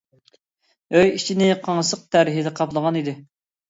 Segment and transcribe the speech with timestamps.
[0.95, 3.21] ئۆي ئىچىنى قاڭسىق تەر ھىدى قاپلىغان ئىدى.